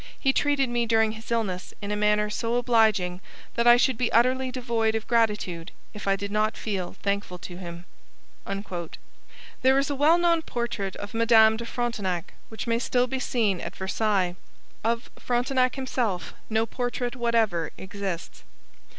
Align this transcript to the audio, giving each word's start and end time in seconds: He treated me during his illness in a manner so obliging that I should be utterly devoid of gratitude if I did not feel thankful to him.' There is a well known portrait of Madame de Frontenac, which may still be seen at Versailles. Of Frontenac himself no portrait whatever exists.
He 0.19 0.33
treated 0.33 0.67
me 0.67 0.87
during 0.87 1.11
his 1.11 1.29
illness 1.29 1.75
in 1.79 1.91
a 1.91 1.95
manner 1.95 2.27
so 2.31 2.55
obliging 2.55 3.21
that 3.53 3.67
I 3.67 3.77
should 3.77 3.99
be 3.99 4.11
utterly 4.11 4.49
devoid 4.51 4.95
of 4.95 5.07
gratitude 5.07 5.71
if 5.93 6.07
I 6.07 6.15
did 6.15 6.31
not 6.31 6.57
feel 6.57 6.93
thankful 7.03 7.37
to 7.37 7.57
him.' 7.57 7.85
There 9.61 9.77
is 9.77 9.91
a 9.91 9.95
well 9.95 10.17
known 10.17 10.41
portrait 10.41 10.95
of 10.95 11.13
Madame 11.13 11.55
de 11.55 11.67
Frontenac, 11.67 12.33
which 12.49 12.65
may 12.65 12.79
still 12.79 13.05
be 13.05 13.19
seen 13.19 13.61
at 13.61 13.75
Versailles. 13.75 14.35
Of 14.83 15.11
Frontenac 15.19 15.75
himself 15.75 16.33
no 16.49 16.65
portrait 16.65 17.15
whatever 17.15 17.69
exists. 17.77 18.41